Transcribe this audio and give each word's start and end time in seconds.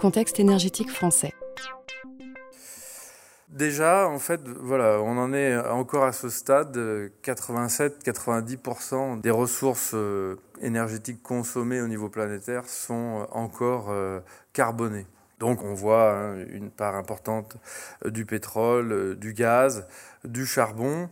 contexte 0.00 0.40
énergétique 0.40 0.90
français. 0.90 1.34
Déjà, 3.50 4.08
en 4.08 4.18
fait, 4.18 4.40
voilà, 4.46 5.00
on 5.02 5.18
en 5.18 5.32
est 5.34 5.56
encore 5.58 6.04
à 6.04 6.12
ce 6.12 6.28
stade. 6.30 6.78
87-90% 7.22 9.20
des 9.20 9.30
ressources 9.30 9.92
euh, 9.94 10.36
énergétiques 10.62 11.22
consommées 11.22 11.82
au 11.82 11.88
niveau 11.88 12.08
planétaire 12.08 12.64
sont 12.66 13.26
encore 13.32 13.88
euh, 13.90 14.20
carbonées. 14.52 15.06
Donc 15.40 15.62
on 15.62 15.74
voit 15.74 16.14
hein, 16.14 16.36
une 16.48 16.70
part 16.70 16.94
importante 16.94 17.56
euh, 18.06 18.10
du 18.10 18.24
pétrole, 18.24 19.16
du 19.16 19.34
gaz, 19.34 19.86
du 20.24 20.46
charbon. 20.46 21.10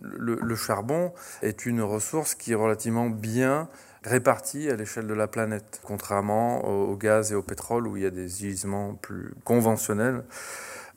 Le, 0.00 0.54
charbon 0.54 1.12
est 1.42 1.66
une 1.66 1.82
ressource 1.82 2.36
qui 2.36 2.52
est 2.52 2.54
relativement 2.54 3.10
bien 3.10 3.68
répartie 4.04 4.70
à 4.70 4.76
l'échelle 4.76 5.06
de 5.06 5.14
la 5.14 5.28
planète, 5.28 5.80
contrairement 5.82 6.64
au 6.64 6.96
gaz 6.96 7.32
et 7.32 7.34
au 7.34 7.42
pétrole 7.42 7.86
où 7.86 7.96
il 7.96 8.02
y 8.02 8.06
a 8.06 8.10
des 8.10 8.28
gisements 8.28 8.94
plus 8.94 9.32
conventionnels 9.44 10.24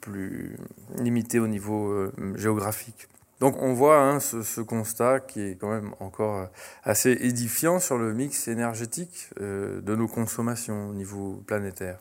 plus 0.06 0.56
limité 1.00 1.40
au 1.40 1.48
niveau 1.48 1.90
euh, 1.90 2.12
géographique. 2.36 3.08
Donc 3.40 3.62
on 3.62 3.74
voit 3.74 4.02
hein, 4.02 4.20
ce, 4.20 4.62
constat 4.62 5.20
qui 5.20 5.42
est 5.42 5.56
quand 5.56 5.70
même 5.70 5.94
encore 6.00 6.48
assez 6.84 7.12
édifiant 7.12 7.80
sur 7.80 7.98
le 7.98 8.14
mix 8.14 8.48
énergétique 8.48 9.30
euh, 9.42 9.82
de 9.82 9.96
nos 9.96 10.08
consommations 10.08 10.90
au 10.90 10.94
niveau 10.94 11.44
planétaire. 11.46 12.00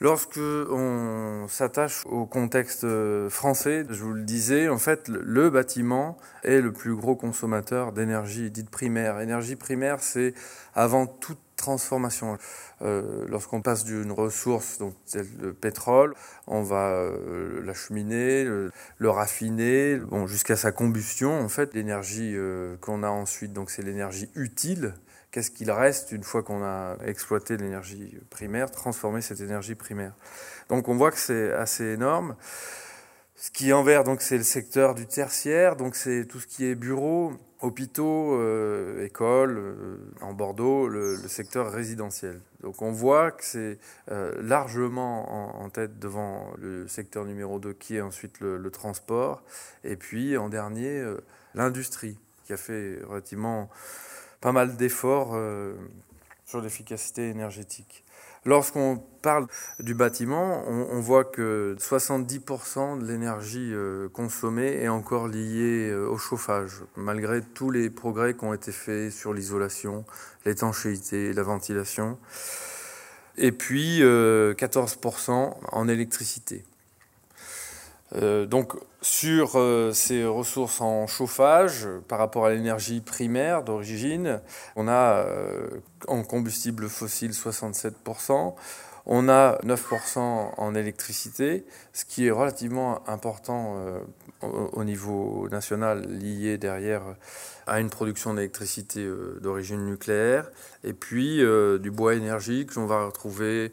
Lorsque 0.00 0.38
on 0.38 1.46
s'attache 1.48 2.06
au 2.06 2.24
contexte 2.24 2.86
français, 3.30 3.84
je 3.90 4.00
vous 4.04 4.12
le 4.12 4.22
disais, 4.22 4.68
en 4.68 4.78
fait, 4.78 5.08
le 5.08 5.50
bâtiment 5.50 6.16
est 6.44 6.60
le 6.60 6.72
plus 6.72 6.94
gros 6.94 7.16
consommateur 7.16 7.92
d'énergie 7.92 8.52
dite 8.52 8.70
primaire. 8.70 9.18
Énergie 9.18 9.56
primaire, 9.56 10.00
c'est 10.00 10.34
avant 10.74 11.06
toute 11.06 11.40
transformation. 11.58 12.38
Euh, 12.80 13.26
lorsqu'on 13.28 13.60
passe 13.60 13.84
d'une 13.84 14.12
ressource, 14.12 14.78
donc 14.78 14.94
le 15.14 15.52
pétrole, 15.52 16.14
on 16.46 16.62
va 16.62 16.92
euh, 16.92 17.60
l'acheminer, 17.64 18.44
le, 18.44 19.10
raffiner, 19.10 19.96
bon, 19.96 20.26
jusqu'à 20.26 20.56
sa 20.56 20.72
combustion. 20.72 21.38
En 21.38 21.48
fait, 21.48 21.74
l'énergie 21.74 22.34
euh, 22.34 22.76
qu'on 22.80 23.02
a 23.02 23.10
ensuite, 23.10 23.52
donc 23.52 23.70
c'est 23.70 23.82
l'énergie 23.82 24.30
utile. 24.34 24.94
Qu'est-ce 25.30 25.50
qu'il 25.50 25.70
reste 25.70 26.12
une 26.12 26.22
fois 26.22 26.42
qu'on 26.42 26.62
a 26.62 26.96
exploité 27.04 27.58
l'énergie 27.58 28.16
primaire, 28.30 28.70
transformer 28.70 29.20
cette 29.20 29.40
énergie 29.40 29.74
primaire? 29.74 30.14
Donc 30.70 30.88
on 30.88 30.96
voit 30.96 31.10
que 31.10 31.18
c'est 31.18 31.52
assez 31.52 31.84
énorme. 31.84 32.34
Ce 33.36 33.50
qui 33.50 33.68
est 33.70 33.72
en 33.72 33.84
vert, 33.84 34.04
c'est 34.20 34.38
le 34.38 34.42
secteur 34.42 34.94
du 34.94 35.06
tertiaire, 35.06 35.76
donc 35.76 35.94
c'est 35.94 36.24
tout 36.26 36.40
ce 36.40 36.46
qui 36.46 36.64
est 36.64 36.74
bureau, 36.74 37.34
hôpitaux, 37.60 38.34
euh, 38.34 39.04
écoles, 39.04 39.58
euh, 39.58 39.96
en 40.20 40.32
Bordeaux, 40.32 40.88
le, 40.88 41.16
secteur 41.28 41.70
résidentiel. 41.72 42.40
Donc 42.62 42.82
on 42.82 42.92
voit 42.92 43.30
que 43.32 43.44
c'est 43.44 43.78
euh, 44.10 44.34
largement 44.42 45.60
en, 45.62 45.68
tête 45.70 45.98
devant 45.98 46.52
le 46.58 46.88
secteur 46.88 47.24
numéro 47.24 47.58
2 47.58 47.72
qui 47.74 47.96
est 47.96 48.00
ensuite 48.00 48.40
le, 48.40 48.70
transport, 48.70 49.42
et 49.84 49.96
puis 49.96 50.36
en 50.36 50.48
dernier 50.48 51.04
l'industrie 51.54 52.18
qui 52.44 52.52
a 52.52 52.56
fait 52.56 53.00
relativement 53.06 53.68
pas 54.40 54.52
mal 54.52 54.76
d'efforts 54.76 55.36
sur 56.46 56.60
l'efficacité 56.60 57.28
énergétique. 57.28 58.04
Lorsqu'on 58.48 58.96
parle 59.20 59.46
du 59.78 59.92
bâtiment, 59.92 60.66
on, 60.66 61.00
voit 61.00 61.24
que 61.24 61.76
70% 61.78 62.98
de 62.98 63.04
l'énergie 63.04 63.74
euh, 63.74 64.08
consommée 64.08 64.82
est 64.82 64.88
encore 64.88 65.28
liée 65.28 65.90
euh, 65.90 66.08
au 66.08 66.16
chauffage, 66.16 66.82
malgré 66.96 67.42
tous 67.42 67.70
les 67.70 67.90
progrès 67.90 68.32
qui 68.32 68.44
ont 68.46 68.54
été 68.54 68.72
faits 68.72 69.12
sur 69.12 69.34
l'isolation, 69.34 70.06
l'étanchéité, 70.46 71.34
la 71.34 71.42
ventilation. 71.42 72.16
Et 73.36 73.52
puis 73.52 74.00
14% 74.00 75.30
euh, 75.30 75.50
en 75.70 75.86
électricité. 75.86 76.64
Euh, 78.14 78.46
donc 78.46 78.74
sur 79.02 79.52
euh, 79.56 79.92
ces 79.92 80.24
ressources 80.24 80.80
en 80.80 81.06
chauffage, 81.06 81.86
par 82.08 82.18
rapport 82.18 82.46
à 82.46 82.50
l'énergie 82.50 83.00
primaire 83.00 83.62
d'origine, 83.62 84.40
on 84.76 84.88
a 84.88 85.26
euh, 85.26 85.68
en 86.06 86.22
combustible 86.22 86.88
fossile 86.88 87.32
67%, 87.32 88.54
on 89.10 89.28
a 89.28 89.58
9% 89.62 90.18
en 90.18 90.74
électricité, 90.74 91.64
ce 91.92 92.04
qui 92.04 92.26
est 92.26 92.30
relativement 92.30 93.08
important 93.08 93.82
au, 94.42 94.84
niveau 94.84 95.48
national, 95.50 96.02
lié 96.02 96.58
derrière 96.58 97.02
à 97.66 97.80
une 97.80 97.88
production 97.88 98.34
d'électricité 98.34 99.08
d'origine 99.40 99.86
nucléaire, 99.86 100.50
et 100.84 100.92
puis 100.92 101.38
du 101.80 101.90
bois 101.90 102.16
énergique, 102.16 102.72
on 102.76 102.84
va 102.84 103.06
retrouver 103.06 103.72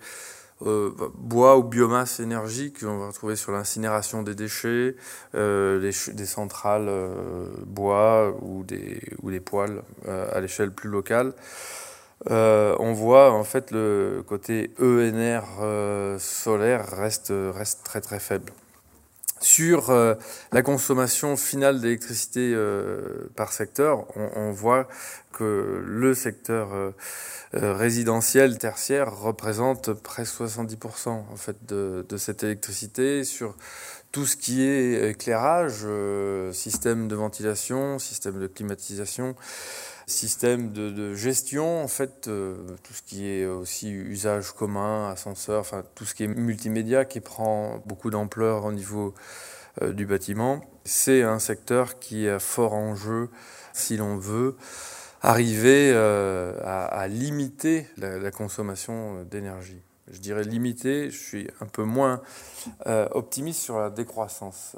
euh, 0.61 0.91
bois 1.15 1.57
ou 1.57 1.63
biomasse 1.63 2.21
énergique 2.21 2.79
qu'on 2.79 2.97
va 2.97 3.07
retrouver 3.07 3.35
sur 3.35 3.51
l'incinération 3.51 4.23
des 4.23 4.35
déchets, 4.35 4.95
euh, 5.35 5.79
des, 5.81 6.25
centrales 6.25 6.87
euh, 6.87 7.47
bois 7.65 8.33
ou 8.41 8.63
des, 8.63 9.01
ou 9.21 9.31
poêles 9.41 9.81
à 10.07 10.39
l'échelle 10.39 10.71
plus 10.71 10.89
locale. 10.89 11.33
on 12.29 12.93
voit 12.93 13.33
en 13.33 13.43
fait 13.43 13.71
le 13.71 14.23
côté 14.25 14.71
ENR 14.81 15.43
solaire 16.19 16.85
reste 16.87 17.33
très 17.83 17.99
très 18.01 18.19
faible. 18.19 18.53
Sur 19.45 19.91
la 20.51 20.61
consommation 20.63 21.37
finale 21.37 21.79
d'électricité 21.79 22.57
par 23.35 23.53
secteur, 23.53 24.07
on, 24.15 24.49
voit 24.49 24.87
que 25.31 25.83
le 25.85 26.15
secteur 26.15 26.73
euh, 27.53 27.73
résidentiel 27.73 28.57
tertiaire 28.57 29.15
représente 29.15 29.93
presque 29.93 30.41
70% 30.41 31.09
en 31.09 31.35
fait 31.35 31.55
de, 31.67 32.05
de, 32.09 32.17
cette 32.17 32.43
électricité 32.43 33.23
sur 33.23 33.55
tout 34.11 34.25
ce 34.25 34.35
qui 34.35 34.63
est 34.63 35.11
éclairage, 35.11 35.81
euh, 35.83 36.51
système 36.51 37.07
de 37.07 37.15
ventilation, 37.15 37.99
système 37.99 38.39
de 38.39 38.47
climatisation, 38.47 39.35
système 40.07 40.71
de, 40.71 41.13
gestion, 41.13 41.83
en 41.83 41.87
fait, 41.87 42.27
euh, 42.27 42.55
tout 42.83 42.93
ce 42.93 43.01
qui 43.01 43.27
est 43.27 43.45
aussi 43.45 43.89
usage 43.91 44.51
commun, 44.51 45.09
ascenseur, 45.09 45.61
enfin 45.61 45.83
tout 45.95 46.05
ce 46.05 46.13
qui 46.13 46.23
est 46.23 46.27
multimédia 46.27 47.05
qui 47.05 47.19
prend 47.19 47.81
beaucoup 47.85 48.09
d'ampleur 48.09 48.65
au 48.65 48.71
niveau 48.71 49.13
du 49.81 50.05
bâtiment. 50.05 50.61
C'est 50.85 51.21
un 51.21 51.39
secteur 51.39 51.99
qui 51.99 52.29
a 52.29 52.39
fort 52.39 52.73
enjeu 52.73 53.29
si 53.73 53.97
l'on 53.97 54.15
veut 54.15 54.55
arriver 55.25 55.91
euh, 55.93 56.53
à, 56.63 57.07
limiter 57.07 57.87
la, 57.97 58.31
consommation 58.31 59.17
euh, 59.17 59.23
d'énergie. 59.23 59.81
Je 60.11 60.19
dirais 60.19 60.43
limiter, 60.43 61.09
je 61.09 61.17
suis 61.17 61.47
un 61.61 61.65
peu 61.65 61.83
moins 61.83 62.21
euh, 62.85 63.07
optimiste 63.11 63.61
sur 63.61 63.79
la 63.79 63.89
décroissance. 63.89 64.75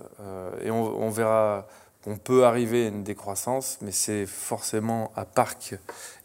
et 0.61 0.71
on, 0.71 1.09
verra 1.09 1.67
qu'on 2.03 2.17
peut 2.17 2.45
arriver 2.45 2.85
à 2.85 2.87
une 2.89 3.03
décroissance, 3.03 3.77
mais 3.81 3.91
c'est 3.91 4.25
forcément 4.25 5.11
à 5.15 5.25
parc 5.25 5.75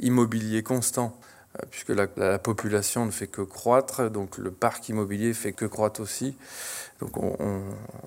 immobilier 0.00 0.62
constant, 0.62 1.18
puisque 1.70 1.90
la, 1.90 2.06
la, 2.16 2.38
population 2.38 3.04
ne 3.06 3.10
fait 3.10 3.26
que 3.26 3.42
croître, 3.42 4.10
donc 4.10 4.38
le 4.38 4.50
parc 4.50 4.88
immobilier 4.88 5.34
fait 5.34 5.52
que 5.52 5.64
croître 5.64 6.00
aussi. 6.00 6.36
Donc 7.00 7.16
on, 7.16 7.62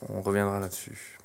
on 0.10 0.22
reviendra 0.22 0.60
là-dessus. 0.60 1.18